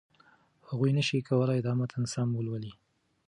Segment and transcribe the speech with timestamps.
[0.69, 2.73] هغوی نشي کولای دا متن سم ولولي.